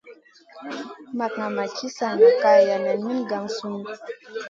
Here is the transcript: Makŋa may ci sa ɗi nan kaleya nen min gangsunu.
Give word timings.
Makŋa 1.17 1.47
may 1.55 1.69
ci 1.75 1.87
sa 1.97 2.07
ɗi 2.17 2.27
nan 2.29 2.39
kaleya 2.41 2.77
nen 2.85 2.99
min 3.05 3.19
gangsunu. 3.29 3.79